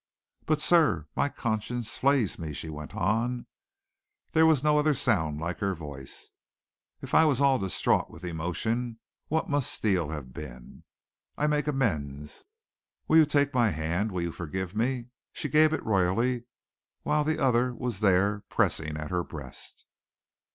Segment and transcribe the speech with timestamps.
[0.47, 3.45] "But, sir, my conscience flays me," she went on.
[4.31, 6.31] There was no other sound like her voice.
[7.03, 10.85] If I was all distraught with emotion, what must Steele have been?
[11.37, 12.45] "I make amends.
[13.07, 14.11] Will you take my hand?
[14.11, 16.45] Will you forgive me?" She gave it royally,
[17.03, 19.85] while the other was there pressing at her breast.